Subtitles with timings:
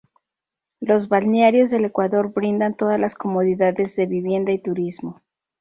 [0.79, 5.21] Los balnearios del Ecuador brindan todas las comodidades de vivienda y turismo.